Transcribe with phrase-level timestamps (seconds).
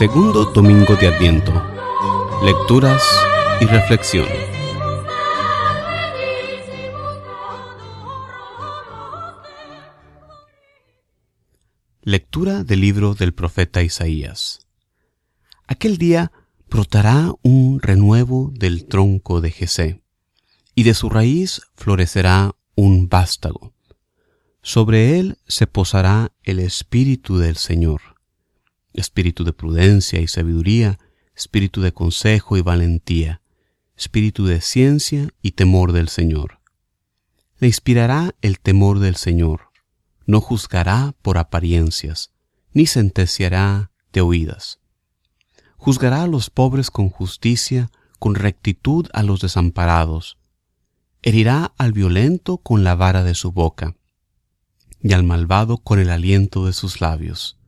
[0.00, 1.52] Segundo Domingo de Adviento.
[2.42, 3.02] Lecturas
[3.60, 4.26] y reflexión.
[12.00, 14.66] Lectura del libro del profeta Isaías.
[15.66, 16.32] Aquel día
[16.70, 20.02] brotará un renuevo del tronco de Jesé,
[20.74, 23.74] y de su raíz florecerá un vástago.
[24.62, 28.09] Sobre él se posará el espíritu del Señor,
[28.94, 30.98] espíritu de prudencia y sabiduría,
[31.36, 33.40] espíritu de consejo y valentía,
[33.96, 36.60] espíritu de ciencia y temor del Señor.
[37.58, 39.70] Le inspirará el temor del Señor,
[40.26, 42.32] no juzgará por apariencias,
[42.72, 44.80] ni sentenciará de oídas.
[45.76, 50.38] Juzgará a los pobres con justicia, con rectitud a los desamparados.
[51.22, 53.96] Herirá al violento con la vara de su boca,
[55.02, 57.59] y al malvado con el aliento de sus labios.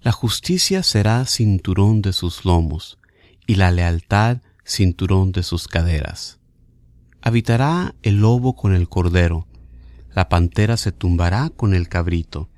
[0.00, 2.98] La justicia será cinturón de sus lomos,
[3.46, 6.38] y la lealtad cinturón de sus caderas.
[7.20, 9.48] Habitará el lobo con el cordero,
[10.14, 12.48] la pantera se tumbará con el cabrito.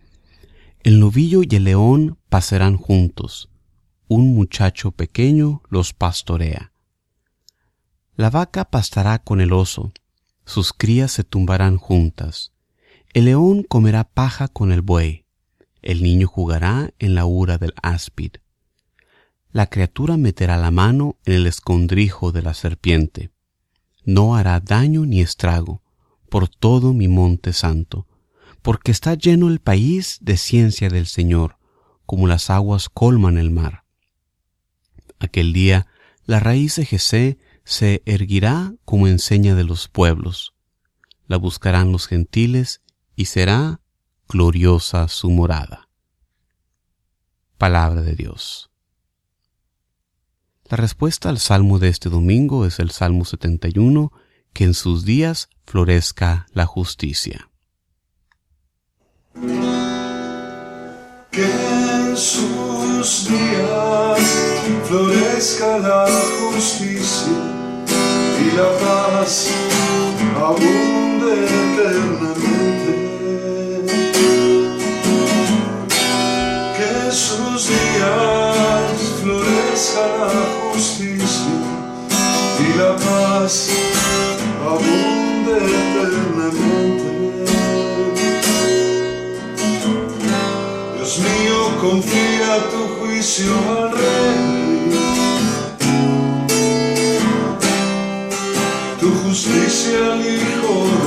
[0.82, 3.50] El novillo y el león pasarán juntos,
[4.08, 6.72] un muchacho pequeño los pastorea.
[8.16, 9.92] La vaca pastará con el oso,
[10.44, 12.52] sus crías se tumbarán juntas.
[13.14, 15.19] El león comerá paja con el buey,
[15.82, 18.32] el niño jugará en la ura del áspid.
[19.52, 23.30] La criatura meterá la mano en el escondrijo de la serpiente.
[24.04, 25.82] No hará daño ni estrago
[26.28, 28.06] por todo mi monte santo,
[28.62, 31.58] porque está lleno el país de ciencia del Señor,
[32.06, 33.84] como las aguas colman el mar.
[35.18, 35.86] Aquel día
[36.24, 40.54] la raíz de Jesé se erguirá como enseña de los pueblos.
[41.26, 42.80] La buscarán los gentiles
[43.16, 43.80] y será
[44.30, 45.88] gloriosa su morada.
[47.58, 48.70] Palabra de Dios.
[50.68, 54.12] La respuesta al salmo de este domingo es el Salmo 71,
[54.52, 57.50] que en sus días florezca la justicia.
[61.32, 64.20] Que en sus días
[64.84, 66.06] florezca la
[66.52, 67.32] justicia
[68.40, 69.48] y la paz
[70.36, 72.89] abunde eternamente.
[79.88, 80.28] La
[80.72, 81.56] justicia
[82.58, 83.70] y la paz
[84.62, 87.10] abunde eternamente.
[90.96, 94.90] Dios mío, confía tu juicio al rey,
[99.00, 100.99] tu justicia al Hijo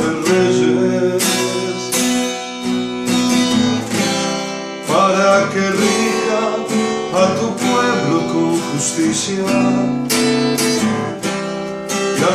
[9.23, 9.63] sila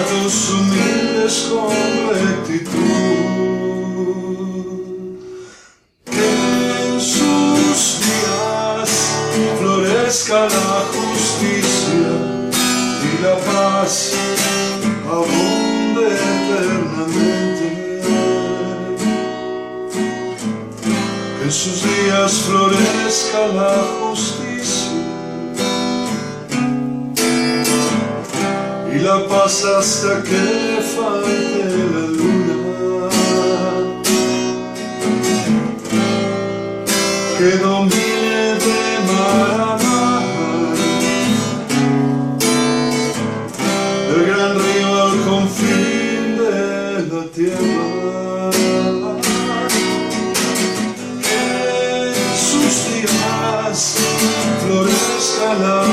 [0.08, 2.67] tu su mile neskompleti
[28.98, 33.08] y la paz hasta que falte la luna.
[37.38, 40.76] Que domine de mar a mar,
[44.08, 46.56] del gran río al confín de
[47.12, 48.50] la tierra.
[51.26, 51.44] Que
[52.46, 53.80] sus días
[54.62, 55.87] florezca la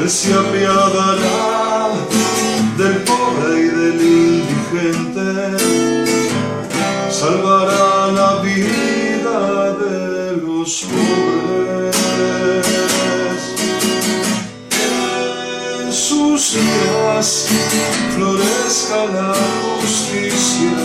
[0.00, 1.88] Él se apiadará
[2.76, 5.28] del pobre y del indigente
[7.10, 11.96] salvará la vida de los pobres.
[15.80, 17.48] En sus días
[18.14, 19.34] florezca la
[19.80, 20.78] justicia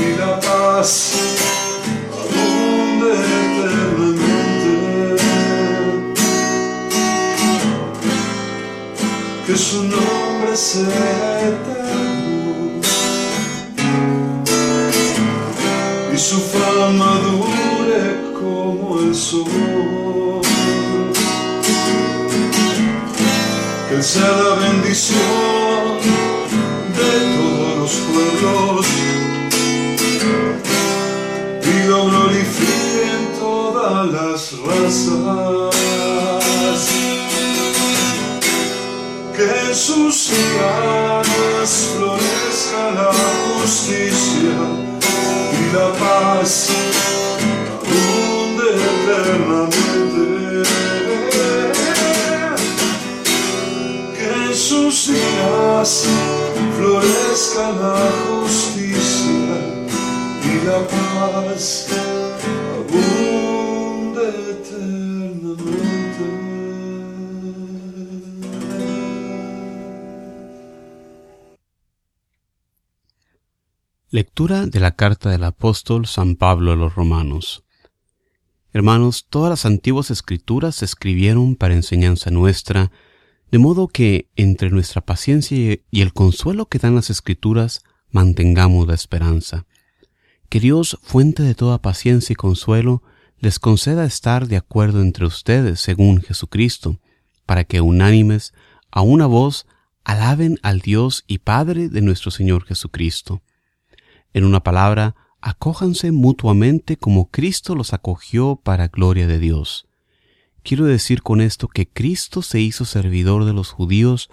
[0.00, 1.27] y la paz
[9.58, 12.80] su nombre sea eterno
[16.14, 20.42] y su fama dure como el sol.
[23.88, 25.18] Que sea la bendición
[26.98, 28.86] de todos los pueblos
[31.64, 35.77] y lo glorifiquen todas las razas.
[39.38, 43.12] Que en sus días florezca la
[43.54, 44.58] justicia
[45.52, 46.50] y la paz
[47.78, 50.24] abunde eternamente.
[54.16, 55.90] Que en sus días
[56.76, 59.54] florezca la justicia
[60.42, 61.86] y la paz
[62.74, 65.97] abunde eternamente.
[74.10, 77.62] Lectura de la carta del apóstol San Pablo a los Romanos.
[78.72, 82.90] Hermanos, todas las antiguas escrituras se escribieron para enseñanza nuestra,
[83.50, 88.94] de modo que entre nuestra paciencia y el consuelo que dan las escrituras mantengamos la
[88.94, 89.66] esperanza.
[90.48, 93.02] Que Dios, fuente de toda paciencia y consuelo,
[93.40, 96.98] les conceda estar de acuerdo entre ustedes según Jesucristo,
[97.44, 98.54] para que unánimes,
[98.90, 99.66] a una voz,
[100.02, 103.42] alaben al Dios y Padre de nuestro Señor Jesucristo.
[104.38, 109.88] En una palabra, acójanse mutuamente como Cristo los acogió para gloria de Dios.
[110.62, 114.30] Quiero decir con esto que Cristo se hizo servidor de los judíos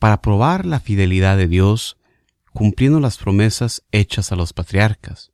[0.00, 1.98] para probar la fidelidad de Dios,
[2.52, 5.30] cumpliendo las promesas hechas a los patriarcas,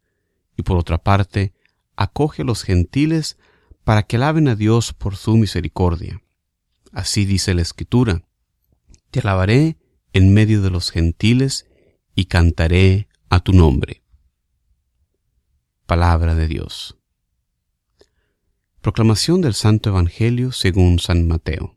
[0.54, 1.54] y por otra parte,
[1.96, 3.38] acoge a los gentiles
[3.84, 6.20] para que alaben a Dios por su misericordia.
[6.92, 8.20] Así dice la Escritura,
[9.12, 9.78] Te alabaré
[10.12, 11.64] en medio de los gentiles
[12.14, 14.02] y cantaré a tu nombre.
[15.90, 16.96] Palabra de Dios.
[18.80, 21.74] Proclamación del Santo Evangelio según San Mateo.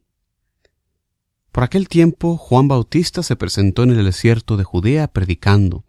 [1.52, 5.84] Por aquel tiempo Juan Bautista se presentó en el desierto de Judea predicando,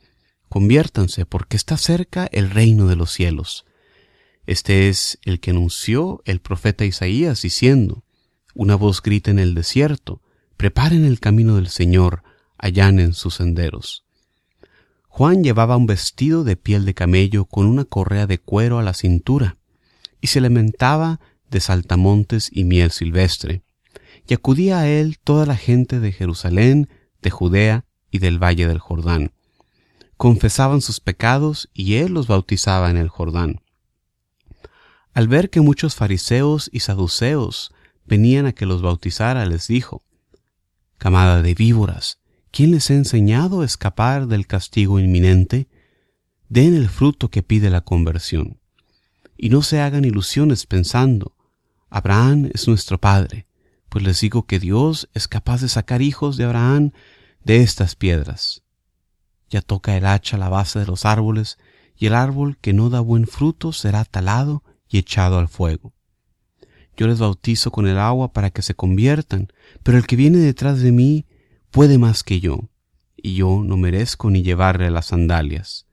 [0.48, 3.66] Conviértanse porque está cerca el reino de los cielos.
[4.46, 8.04] Este es el que anunció el profeta Isaías diciendo,
[8.54, 10.22] Una voz grita en el desierto,
[10.56, 12.22] Preparen el camino del Señor,
[12.56, 14.03] allanen sus senderos.
[15.16, 18.94] Juan llevaba un vestido de piel de camello con una correa de cuero a la
[18.94, 19.58] cintura,
[20.20, 23.62] y se alimentaba de saltamontes y miel silvestre.
[24.26, 26.88] Y acudía a él toda la gente de Jerusalén,
[27.22, 29.30] de Judea y del valle del Jordán.
[30.16, 33.60] Confesaban sus pecados y él los bautizaba en el Jordán.
[35.12, 37.72] Al ver que muchos fariseos y saduceos
[38.04, 40.02] venían a que los bautizara, les dijo,
[40.98, 42.18] Camada de víboras,
[42.54, 45.66] ¿quién les ha enseñado a escapar del castigo inminente?
[46.48, 48.60] Den el fruto que pide la conversión.
[49.36, 51.34] Y no se hagan ilusiones pensando,
[51.90, 53.48] Abraham es nuestro Padre,
[53.88, 56.92] pues les digo que Dios es capaz de sacar hijos de Abraham
[57.42, 58.62] de estas piedras.
[59.50, 61.58] Ya toca el hacha la base de los árboles,
[61.96, 65.92] y el árbol que no da buen fruto será talado y echado al fuego.
[66.96, 69.48] Yo les bautizo con el agua para que se conviertan,
[69.82, 71.26] pero el que viene detrás de mí
[71.74, 72.70] puede más que yo,
[73.16, 75.88] y yo no merezco ni llevarle las sandalias.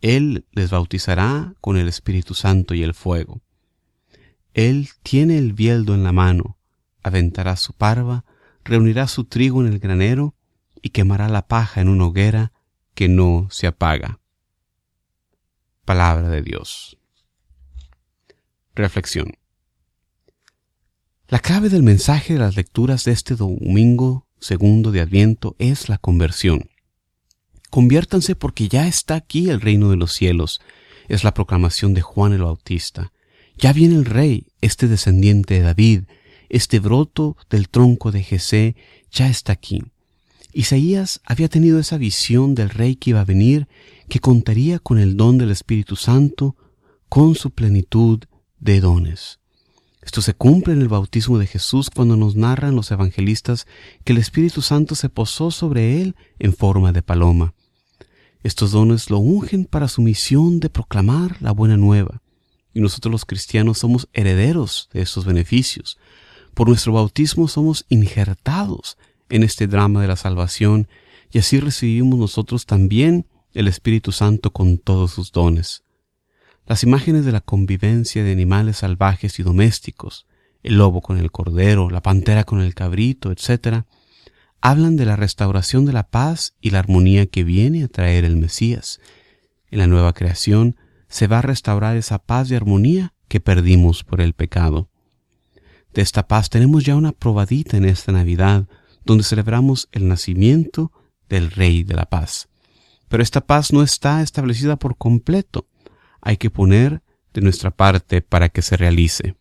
[0.00, 3.42] Él les bautizará con el Espíritu Santo y el fuego.
[4.54, 6.56] Él tiene el bieldo en la mano,
[7.02, 8.24] aventará su parva,
[8.64, 10.34] reunirá su trigo en el granero
[10.80, 12.52] y quemará la paja en una hoguera
[12.94, 14.20] que no se apaga.
[15.84, 16.96] Palabra de Dios.
[18.74, 19.34] Reflexión.
[21.28, 25.98] La clave del mensaje de las lecturas de este domingo segundo de Adviento es la
[25.98, 26.70] conversión.
[27.70, 30.60] Conviértanse porque ya está aquí el reino de los cielos,
[31.08, 33.12] es la proclamación de Juan el Bautista.
[33.58, 36.04] Ya viene el rey, este descendiente de David,
[36.48, 38.76] este broto del tronco de Jesé,
[39.10, 39.82] ya está aquí.
[40.52, 43.68] Isaías había tenido esa visión del rey que iba a venir,
[44.08, 46.56] que contaría con el don del Espíritu Santo,
[47.08, 48.20] con su plenitud
[48.58, 49.38] de dones.
[50.06, 53.66] Esto se cumple en el bautismo de Jesús cuando nos narran los evangelistas
[54.04, 57.54] que el Espíritu Santo se posó sobre él en forma de paloma.
[58.44, 62.22] Estos dones lo ungen para su misión de proclamar la buena nueva,
[62.72, 65.98] y nosotros los cristianos somos herederos de estos beneficios.
[66.54, 68.98] Por nuestro bautismo somos injertados
[69.28, 70.86] en este drama de la salvación,
[71.32, 75.82] y así recibimos nosotros también el Espíritu Santo con todos sus dones.
[76.66, 80.26] Las imágenes de la convivencia de animales salvajes y domésticos,
[80.64, 83.84] el lobo con el cordero, la pantera con el cabrito, etc.,
[84.60, 88.36] hablan de la restauración de la paz y la armonía que viene a traer el
[88.36, 89.00] Mesías.
[89.70, 90.76] En la nueva creación
[91.08, 94.88] se va a restaurar esa paz y armonía que perdimos por el pecado.
[95.94, 98.66] De esta paz tenemos ya una probadita en esta Navidad,
[99.04, 100.90] donde celebramos el nacimiento
[101.28, 102.48] del Rey de la Paz.
[103.08, 105.68] Pero esta paz no está establecida por completo.
[106.26, 107.02] Hay que poner
[107.34, 109.36] de nuestra parte para que se realice.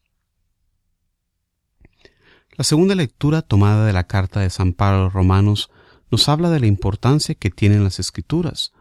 [2.52, 5.72] La segunda lectura tomada de la carta de San Pablo a los Romanos
[6.12, 8.72] nos habla de la importancia que tienen las escrituras,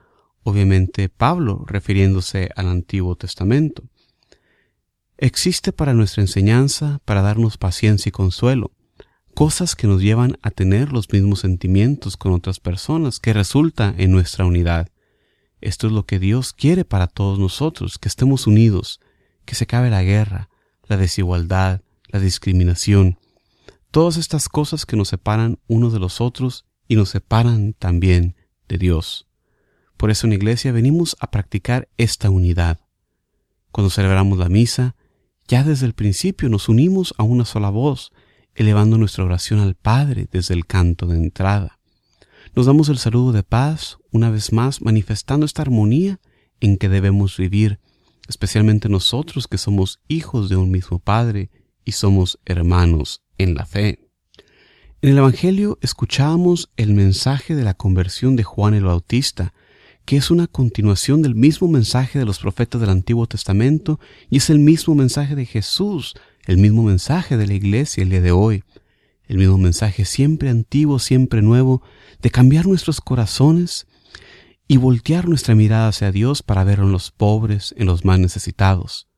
[0.43, 3.85] obviamente Pablo refiriéndose al Antiguo Testamento.
[5.17, 8.73] Existe para nuestra enseñanza, para darnos paciencia y consuelo,
[9.33, 14.11] cosas que nos llevan a tener los mismos sentimientos con otras personas, que resulta en
[14.11, 14.91] nuestra unidad.
[15.61, 19.01] Esto es lo que Dios quiere para todos nosotros, que estemos unidos,
[19.45, 20.51] que se acabe la guerra,
[20.87, 23.19] la desigualdad, la discriminación,
[23.91, 28.37] todas estas cosas que nos separan unos de los otros y nos separan también
[28.69, 29.27] de Dios.
[29.97, 32.81] Por eso en iglesia venimos a practicar esta unidad.
[33.71, 34.97] Cuando celebramos la misa,
[35.47, 38.13] ya desde el principio nos unimos a una sola voz,
[38.55, 41.79] elevando nuestra oración al Padre desde el canto de entrada.
[42.57, 46.21] Nos damos el saludo de paz, una vez más manifestando esta armonía
[46.61, 47.81] en que debemos vivir,
[48.29, 51.51] especialmente nosotros que somos hijos de un mismo Padre
[51.85, 54.09] y somos hermanos en la fe.
[55.03, 59.53] En el Evangelio escuchamos el mensaje de la conversión de Juan el Bautista,
[60.05, 63.99] que es una continuación del mismo mensaje de los profetas del Antiguo Testamento
[64.31, 66.15] y es el mismo mensaje de Jesús,
[66.47, 68.63] el mismo mensaje de la iglesia el día de hoy,
[69.26, 71.83] el mismo mensaje siempre antiguo, siempre nuevo,
[72.21, 73.87] de cambiar nuestros corazones
[74.69, 79.09] y voltear nuestra mirada hacia Dios para ver en los pobres, en los más necesitados.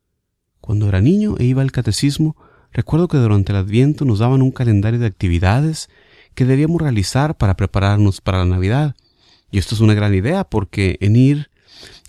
[0.61, 2.37] Cuando era niño e iba al catecismo,
[2.77, 5.89] Recuerdo que durante el Adviento nos daban un calendario de actividades
[6.35, 8.95] que debíamos realizar para prepararnos para la Navidad.
[9.51, 11.51] Y esto es una gran idea porque en ir,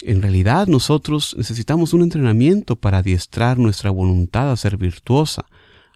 [0.01, 5.45] en realidad nosotros necesitamos un entrenamiento para adiestrar nuestra voluntad a ser virtuosa,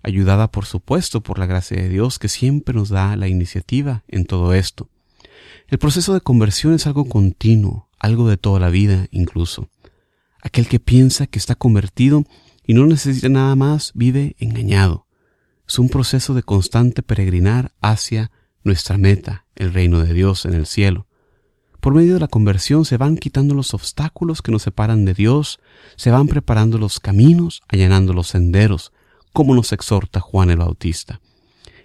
[0.04, 4.26] ayudada por supuesto por la gracia de Dios que siempre nos da la iniciativa en
[4.26, 4.90] todo esto.
[5.68, 9.70] El proceso de conversión es algo continuo, algo de toda la vida incluso.
[10.42, 12.24] Aquel que piensa que está convertido
[12.66, 15.08] y no necesita nada más, vive engañado.
[15.68, 18.32] Es un proceso de constante peregrinar hacia
[18.64, 21.08] nuestra meta, el reino de Dios en el cielo.
[21.80, 25.60] Por medio de la conversión se van quitando los obstáculos que nos separan de Dios,
[25.96, 28.92] se van preparando los caminos, allanando los senderos,
[29.34, 31.22] como nos exhorta Juan el Bautista.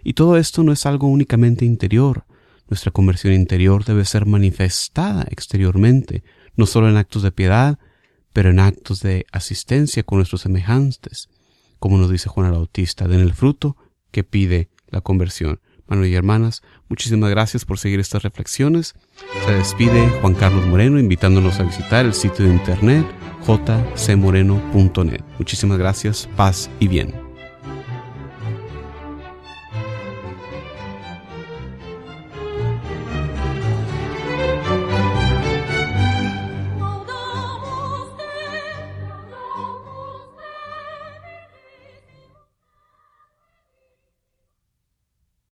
[0.05, 2.25] Y todo esto no es algo únicamente interior,
[2.69, 6.25] nuestra conversión interior debe ser manifestada exteriormente,
[6.57, 7.79] no solo en actos de piedad,
[8.33, 11.29] pero en actos de asistencia con nuestros semejantes,
[11.79, 13.76] como nos dice Juan el Bautista, den el fruto
[14.11, 15.61] que pide la conversión.
[15.85, 18.97] Hermanos y hermanas, muchísimas gracias por seguir estas reflexiones.
[19.45, 23.07] Se despide Juan Carlos Moreno invitándonos a visitar el sitio de internet
[23.47, 25.21] jcmoreno.net.
[25.38, 27.25] Muchísimas gracias, paz y bien.